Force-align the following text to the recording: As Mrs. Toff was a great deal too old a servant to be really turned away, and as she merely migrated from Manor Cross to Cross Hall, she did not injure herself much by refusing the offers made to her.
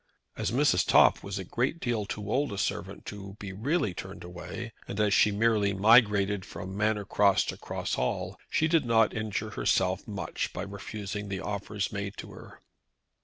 As 0.35 0.49
Mrs. 0.49 0.83
Toff 0.87 1.23
was 1.23 1.37
a 1.37 1.43
great 1.43 1.79
deal 1.79 2.07
too 2.07 2.31
old 2.31 2.51
a 2.51 2.57
servant 2.57 3.05
to 3.05 3.35
be 3.37 3.53
really 3.53 3.93
turned 3.93 4.23
away, 4.23 4.73
and 4.87 4.99
as 4.99 5.13
she 5.13 5.31
merely 5.31 5.75
migrated 5.75 6.43
from 6.43 6.75
Manor 6.75 7.05
Cross 7.05 7.43
to 7.45 7.57
Cross 7.57 7.93
Hall, 7.93 8.35
she 8.49 8.67
did 8.67 8.83
not 8.83 9.13
injure 9.15 9.51
herself 9.51 10.07
much 10.07 10.53
by 10.53 10.63
refusing 10.63 11.29
the 11.29 11.41
offers 11.41 11.91
made 11.91 12.17
to 12.17 12.31
her. 12.31 12.61